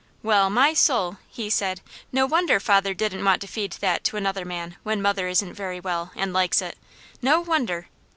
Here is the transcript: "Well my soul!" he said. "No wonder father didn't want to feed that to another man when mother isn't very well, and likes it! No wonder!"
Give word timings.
"Well 0.23 0.49
my 0.49 0.73
soul!" 0.73 1.17
he 1.29 1.47
said. 1.51 1.79
"No 2.11 2.25
wonder 2.25 2.59
father 2.59 2.95
didn't 2.95 3.23
want 3.23 3.39
to 3.41 3.47
feed 3.47 3.73
that 3.81 4.03
to 4.05 4.17
another 4.17 4.45
man 4.45 4.77
when 4.81 4.99
mother 4.99 5.27
isn't 5.27 5.53
very 5.53 5.79
well, 5.79 6.09
and 6.15 6.33
likes 6.33 6.59
it! 6.59 6.75
No 7.21 7.39
wonder!" 7.39 7.85